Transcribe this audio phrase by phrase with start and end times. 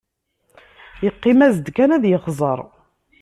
[1.03, 2.59] Yeqqim-as-d kan ad yexẓer.